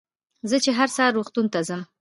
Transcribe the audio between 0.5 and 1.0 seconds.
چې هر